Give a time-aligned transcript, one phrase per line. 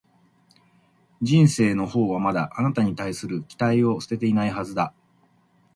[1.21, 4.95] 人生のほうはまだ、あなたに対する期待を捨てていないはずだ